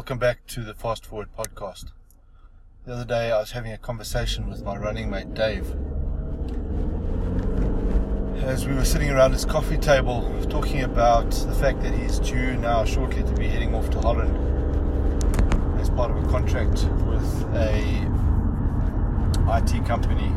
Welcome 0.00 0.16
back 0.16 0.46
to 0.46 0.62
the 0.62 0.72
Fast 0.72 1.04
Forward 1.04 1.28
podcast. 1.36 1.90
The 2.86 2.94
other 2.94 3.04
day 3.04 3.30
I 3.32 3.38
was 3.38 3.50
having 3.50 3.70
a 3.70 3.76
conversation 3.76 4.48
with 4.48 4.62
my 4.64 4.74
running 4.78 5.10
mate 5.10 5.34
Dave. 5.34 5.74
As 8.42 8.66
we 8.66 8.72
were 8.72 8.86
sitting 8.86 9.10
around 9.10 9.32
his 9.32 9.44
coffee 9.44 9.76
table 9.76 10.22
talking 10.48 10.84
about 10.84 11.30
the 11.30 11.52
fact 11.52 11.82
that 11.82 11.92
he's 11.92 12.18
due 12.18 12.56
now 12.56 12.82
shortly 12.86 13.22
to 13.22 13.32
be 13.34 13.46
heading 13.46 13.74
off 13.74 13.90
to 13.90 13.98
Holland 14.00 14.34
as 15.78 15.90
part 15.90 16.10
of 16.10 16.24
a 16.24 16.26
contract 16.28 16.82
with 17.04 17.44
a 17.54 17.84
IT 19.58 19.84
company. 19.84 20.32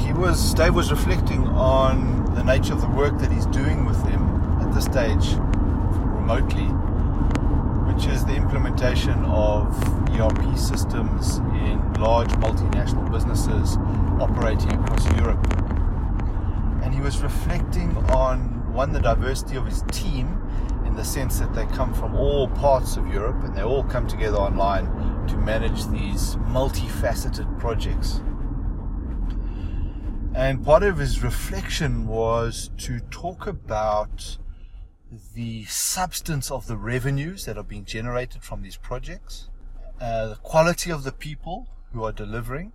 He 0.00 0.12
was 0.12 0.54
Dave 0.54 0.76
was 0.76 0.92
reflecting 0.92 1.48
on 1.48 2.32
the 2.36 2.44
nature 2.44 2.74
of 2.74 2.80
the 2.80 2.90
work 2.90 3.18
that 3.18 3.32
he's 3.32 3.46
doing 3.46 3.86
with 3.86 4.00
them 4.04 4.62
at 4.62 4.72
this 4.72 4.84
stage 4.84 5.34
remotely, 6.30 6.66
which 7.92 8.06
is 8.06 8.24
the 8.24 8.34
implementation 8.34 9.24
of 9.24 9.66
ERP 10.10 10.56
systems 10.56 11.38
in 11.38 11.92
large 11.94 12.28
multinational 12.34 13.10
businesses 13.10 13.76
operating 14.20 14.72
across 14.74 15.04
Europe. 15.16 15.44
And 16.84 16.94
he 16.94 17.00
was 17.00 17.20
reflecting 17.20 17.96
on 18.10 18.72
one, 18.72 18.92
the 18.92 19.00
diversity 19.00 19.56
of 19.56 19.66
his 19.66 19.82
team 19.90 20.40
in 20.86 20.94
the 20.94 21.04
sense 21.04 21.40
that 21.40 21.52
they 21.52 21.66
come 21.66 21.92
from 21.92 22.14
all 22.14 22.46
parts 22.46 22.96
of 22.96 23.08
Europe 23.08 23.42
and 23.42 23.56
they 23.56 23.62
all 23.62 23.82
come 23.82 24.06
together 24.06 24.36
online 24.36 24.86
to 25.26 25.36
manage 25.36 25.86
these 25.88 26.36
multifaceted 26.46 27.58
projects. 27.58 28.20
And 30.34 30.64
part 30.64 30.84
of 30.84 30.98
his 30.98 31.24
reflection 31.24 32.06
was 32.06 32.70
to 32.78 33.00
talk 33.10 33.48
about 33.48 34.38
the 35.34 35.64
substance 35.64 36.50
of 36.50 36.66
the 36.66 36.76
revenues 36.76 37.44
that 37.44 37.58
are 37.58 37.64
being 37.64 37.84
generated 37.84 38.42
from 38.42 38.62
these 38.62 38.76
projects, 38.76 39.48
uh, 40.00 40.28
the 40.28 40.34
quality 40.36 40.90
of 40.90 41.02
the 41.02 41.12
people 41.12 41.68
who 41.92 42.04
are 42.04 42.12
delivering, 42.12 42.72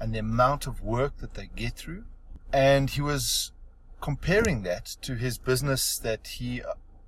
and 0.00 0.14
the 0.14 0.18
amount 0.18 0.66
of 0.66 0.82
work 0.82 1.18
that 1.18 1.34
they 1.34 1.50
get 1.54 1.74
through. 1.74 2.04
And 2.52 2.88
he 2.88 3.02
was 3.02 3.52
comparing 4.00 4.62
that 4.62 4.86
to 5.02 5.16
his 5.16 5.38
business 5.38 5.98
that 5.98 6.26
he 6.28 6.62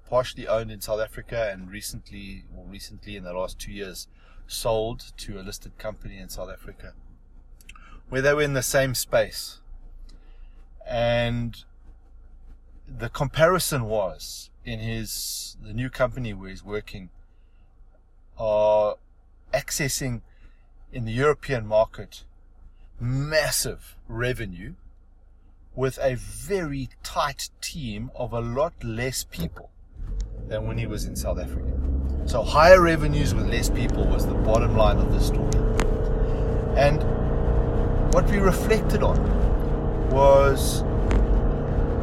partially 0.08 0.46
owned 0.46 0.70
in 0.70 0.80
South 0.80 1.00
Africa 1.00 1.48
and 1.52 1.70
recently, 1.70 2.44
or 2.54 2.64
recently 2.66 3.16
in 3.16 3.24
the 3.24 3.32
last 3.32 3.58
two 3.58 3.72
years, 3.72 4.08
sold 4.46 5.12
to 5.16 5.40
a 5.40 5.42
listed 5.42 5.78
company 5.78 6.18
in 6.18 6.28
South 6.28 6.50
Africa, 6.50 6.94
where 8.08 8.20
they 8.20 8.34
were 8.34 8.42
in 8.42 8.54
the 8.54 8.62
same 8.62 8.94
space. 8.94 9.60
And 10.86 11.64
the 12.86 13.08
comparison 13.08 13.84
was 13.84 14.49
in 14.64 14.78
his 14.78 15.56
the 15.62 15.72
new 15.72 15.90
company 15.90 16.32
where 16.32 16.50
he's 16.50 16.64
working 16.64 17.10
are 18.38 18.96
accessing 19.52 20.22
in 20.92 21.04
the 21.04 21.12
European 21.12 21.66
market 21.66 22.24
massive 22.98 23.96
revenue 24.08 24.74
with 25.74 25.98
a 26.02 26.14
very 26.16 26.88
tight 27.02 27.50
team 27.60 28.10
of 28.14 28.32
a 28.32 28.40
lot 28.40 28.72
less 28.82 29.24
people 29.24 29.70
than 30.48 30.66
when 30.66 30.78
he 30.78 30.86
was 30.86 31.04
in 31.04 31.16
South 31.16 31.38
Africa. 31.38 31.72
So 32.26 32.42
higher 32.42 32.80
revenues 32.80 33.34
with 33.34 33.48
less 33.48 33.70
people 33.70 34.04
was 34.06 34.26
the 34.26 34.34
bottom 34.34 34.76
line 34.76 34.98
of 34.98 35.12
the 35.12 35.20
story. 35.20 35.48
And 36.76 37.02
what 38.12 38.28
we 38.28 38.38
reflected 38.38 39.02
on 39.02 39.18
was 40.10 40.82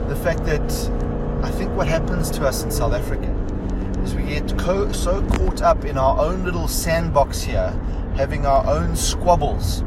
the 0.08 0.16
fact 0.16 0.46
that 0.46 1.07
I 1.44 1.52
think 1.52 1.76
what 1.76 1.88
happens 1.88 2.32
to 2.32 2.48
us 2.48 2.64
in 2.64 2.72
South 2.72 2.94
Africa 2.94 3.30
is 4.04 4.16
we 4.16 4.24
get 4.24 4.58
co- 4.58 4.92
so 4.92 5.22
caught 5.28 5.62
up 5.62 5.86
in 5.86 5.98
our 5.98 6.20
own 6.20 6.44
little 6.44 6.68
sandbox 6.68 7.42
here, 7.42 7.70
having 8.16 8.46
our 8.46 8.66
own 8.68 8.96
squabbles 8.96 9.82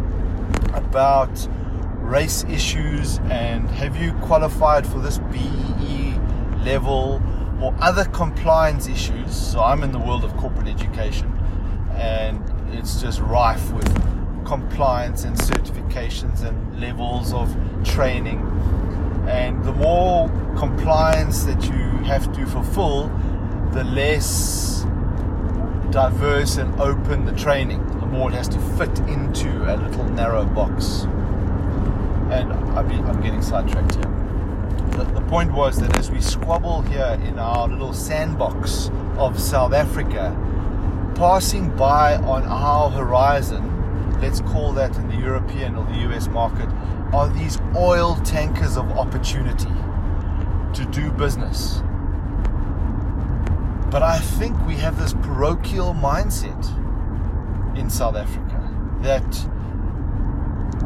about 0.74 1.48
race 1.96 2.44
issues 2.44 3.18
and 3.30 3.68
have 3.70 3.96
you 3.96 4.12
qualified 4.22 4.86
for 4.86 4.98
this 4.98 5.18
BEE 5.18 6.14
level 6.64 7.22
or 7.60 7.74
other 7.80 8.04
compliance 8.06 8.86
issues. 8.88 9.34
So 9.34 9.60
I'm 9.60 9.82
in 9.82 9.92
the 9.92 9.98
world 9.98 10.24
of 10.24 10.36
corporate 10.36 10.68
education 10.68 11.36
and 11.94 12.42
it's 12.72 13.00
just 13.00 13.20
rife 13.20 13.72
with 13.72 14.44
compliance 14.44 15.24
and 15.24 15.36
certifications 15.36 16.42
and 16.44 16.80
levels 16.80 17.32
of 17.32 17.54
training 17.84 18.38
and 19.30 19.62
the 19.64 19.72
more 19.72 20.28
compliance 20.56 21.44
that 21.44 21.62
you 21.64 21.80
have 22.04 22.32
to 22.32 22.44
fulfill, 22.46 23.06
the 23.72 23.84
less 23.84 24.84
diverse 25.90 26.56
and 26.56 26.80
open 26.80 27.24
the 27.24 27.32
training, 27.32 27.86
the 28.00 28.06
more 28.06 28.28
it 28.30 28.34
has 28.34 28.48
to 28.48 28.58
fit 28.76 28.98
into 29.08 29.48
a 29.72 29.76
little 29.76 30.04
narrow 30.04 30.44
box. 30.44 31.02
And 32.32 32.52
I'm 32.52 33.20
getting 33.22 33.40
sidetracked 33.40 33.94
here. 33.94 34.04
The, 34.96 35.04
the 35.04 35.20
point 35.22 35.52
was 35.52 35.78
that 35.78 35.96
as 35.96 36.10
we 36.10 36.20
squabble 36.20 36.82
here 36.82 37.18
in 37.24 37.38
our 37.38 37.68
little 37.68 37.92
sandbox 37.92 38.90
of 39.16 39.38
South 39.38 39.72
Africa, 39.72 40.36
passing 41.14 41.74
by 41.76 42.16
on 42.16 42.42
our 42.44 42.90
horizon, 42.90 44.20
let's 44.20 44.40
call 44.40 44.72
that 44.72 44.96
in 44.96 45.08
the 45.08 45.16
European 45.16 45.76
or 45.76 45.84
the 45.84 45.98
US 46.10 46.26
market, 46.26 46.68
are 47.12 47.28
these 47.28 47.58
oil 47.76 48.14
tankers 48.24 48.76
of 48.76 48.90
opportunity 48.92 49.72
to 50.74 50.84
do 50.92 51.10
business. 51.12 51.82
But 53.90 54.02
I 54.04 54.18
think 54.18 54.56
we 54.66 54.74
have 54.76 54.98
this 54.98 55.14
parochial 55.14 55.94
mindset 55.94 56.64
in 57.76 57.90
South 57.90 58.14
Africa 58.14 58.56
that 59.02 59.46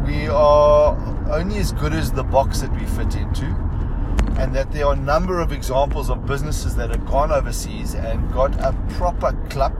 we 0.07 0.29
are 0.29 0.97
only 1.31 1.59
as 1.59 1.73
good 1.73 1.93
as 1.93 2.11
the 2.13 2.25
box 2.25 2.61
that 2.63 2.73
we 2.73 2.87
fit 2.87 3.17
into, 3.17 3.47
and 4.39 4.55
that 4.55 4.73
there 4.73 4.87
are 4.87 4.95
a 4.95 4.97
number 4.97 5.41
of 5.41 5.53
examples 5.53 6.09
of 6.09 6.27
businesses 6.27 6.75
that 6.77 6.91
have 6.91 7.05
gone 7.07 7.31
overseas 7.31 7.95
and 7.95 8.33
got 8.33 8.59
a 8.61 8.73
proper 8.91 9.33
club, 9.51 9.75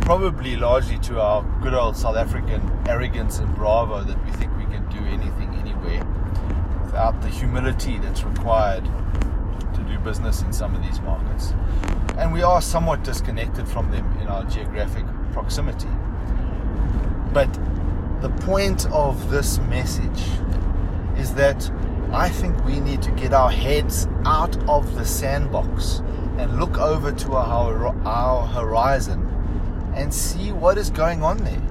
probably 0.00 0.56
largely 0.56 0.98
to 1.00 1.20
our 1.20 1.42
good 1.60 1.74
old 1.74 1.96
South 1.96 2.16
African 2.16 2.62
arrogance 2.88 3.38
and 3.38 3.54
bravo 3.54 4.02
that 4.02 4.24
we 4.24 4.32
think 4.32 4.56
can 4.70 4.88
do 4.88 4.98
anything 5.06 5.54
anywhere 5.54 6.04
without 6.84 7.20
the 7.22 7.28
humility 7.28 7.98
that's 7.98 8.24
required 8.24 8.84
to 9.74 9.82
do 9.88 9.98
business 9.98 10.42
in 10.42 10.52
some 10.52 10.74
of 10.74 10.82
these 10.82 11.00
markets. 11.00 11.52
And 12.18 12.32
we 12.32 12.42
are 12.42 12.60
somewhat 12.60 13.04
disconnected 13.04 13.66
from 13.68 13.90
them 13.90 14.04
in 14.20 14.28
our 14.28 14.44
geographic 14.44 15.04
proximity. 15.32 15.88
But 17.32 17.52
the 18.20 18.30
point 18.40 18.86
of 18.86 19.30
this 19.30 19.58
message 19.60 20.22
is 21.16 21.34
that 21.34 21.70
I 22.12 22.28
think 22.28 22.64
we 22.64 22.80
need 22.80 23.02
to 23.02 23.10
get 23.12 23.32
our 23.32 23.50
heads 23.50 24.08
out 24.24 24.56
of 24.68 24.96
the 24.96 25.04
sandbox 25.04 26.02
and 26.38 26.58
look 26.58 26.78
over 26.78 27.12
to 27.12 27.32
our, 27.34 27.94
our 28.06 28.46
horizon 28.46 29.26
and 29.94 30.12
see 30.12 30.50
what 30.50 30.76
is 30.76 30.90
going 30.90 31.22
on 31.22 31.38
there 31.38 31.62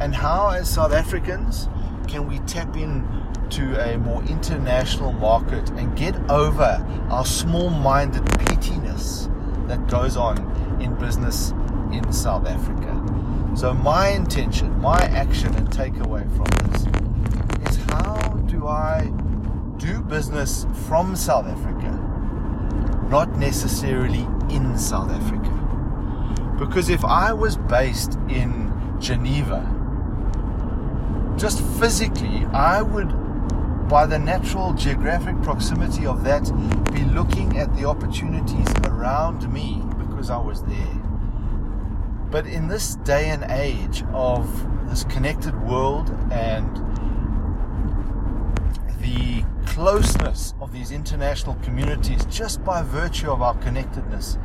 and 0.00 0.14
how, 0.14 0.48
as 0.48 0.68
South 0.68 0.92
Africans, 0.92 1.68
can 2.06 2.28
we 2.28 2.38
tap 2.40 2.76
in 2.76 3.06
to 3.50 3.92
a 3.92 3.98
more 3.98 4.22
international 4.24 5.12
market 5.12 5.70
and 5.70 5.96
get 5.96 6.14
over 6.30 6.84
our 7.10 7.24
small 7.24 7.70
minded 7.70 8.24
pettiness 8.26 9.28
that 9.66 9.86
goes 9.88 10.16
on 10.16 10.38
in 10.80 10.94
business 10.96 11.52
in 11.92 12.12
South 12.12 12.46
Africa. 12.46 13.00
So, 13.56 13.72
my 13.72 14.08
intention, 14.08 14.76
my 14.80 14.98
action 14.98 15.54
and 15.54 15.68
takeaway 15.70 16.24
from 16.36 16.70
this 16.70 16.82
is 17.70 17.84
how 17.84 18.28
do 18.46 18.66
I 18.66 19.12
do 19.76 20.00
business 20.00 20.66
from 20.86 21.14
South 21.14 21.46
Africa, 21.46 21.90
not 23.08 23.36
necessarily 23.36 24.26
in 24.50 24.76
South 24.76 25.10
Africa? 25.10 25.50
Because 26.58 26.88
if 26.88 27.04
I 27.04 27.32
was 27.32 27.56
based 27.56 28.14
in 28.28 28.72
Geneva, 28.98 29.62
just 31.36 31.62
physically, 31.78 32.46
I 32.52 32.82
would, 32.82 33.08
by 33.88 34.06
the 34.06 34.18
natural 34.18 34.72
geographic 34.72 35.40
proximity 35.42 36.06
of 36.06 36.24
that, 36.24 36.44
be 36.92 37.04
looking 37.04 37.58
at 37.58 37.74
the 37.76 37.84
opportunities 37.84 38.68
around 38.84 39.52
me 39.52 39.82
because 39.98 40.30
I 40.30 40.38
was 40.38 40.62
there. 40.62 41.00
But 42.30 42.46
in 42.46 42.68
this 42.68 42.96
day 42.96 43.30
and 43.30 43.44
age 43.44 44.02
of 44.12 44.48
this 44.88 45.04
connected 45.04 45.60
world 45.62 46.10
and 46.30 46.76
the 49.00 49.44
closeness 49.66 50.54
of 50.60 50.72
these 50.72 50.90
international 50.90 51.56
communities, 51.56 52.24
just 52.26 52.64
by 52.64 52.82
virtue 52.82 53.30
of 53.30 53.42
our 53.42 53.54
connectedness, 53.58 54.38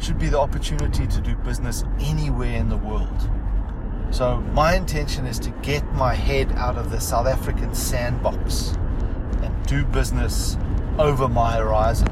should 0.00 0.18
be 0.18 0.28
the 0.28 0.38
opportunity 0.38 1.06
to 1.06 1.20
do 1.20 1.36
business 1.36 1.84
anywhere 2.00 2.56
in 2.56 2.68
the 2.68 2.76
world. 2.76 3.30
So 4.14 4.36
my 4.52 4.76
intention 4.76 5.26
is 5.26 5.40
to 5.40 5.50
get 5.60 5.84
my 5.94 6.14
head 6.14 6.52
out 6.52 6.76
of 6.76 6.92
the 6.92 7.00
South 7.00 7.26
African 7.26 7.74
sandbox 7.74 8.68
and 9.42 9.66
do 9.66 9.84
business 9.84 10.56
over 11.00 11.28
my 11.28 11.56
horizon. 11.56 12.06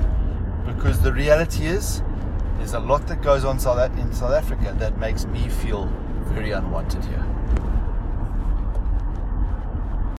Because 0.66 1.00
the 1.00 1.12
reality 1.12 1.66
is 1.66 2.02
there's 2.56 2.75
a 2.75 2.81
lot 2.81 3.06
that 3.06 3.22
goes 3.22 3.44
on 3.44 3.58
in 3.99 4.12
South 4.12 4.32
Africa 4.32 4.75
that 4.81 4.99
makes 4.99 5.26
me 5.26 5.49
feel 5.49 5.87
very 6.25 6.50
unwanted 6.50 7.04
here. 7.04 7.25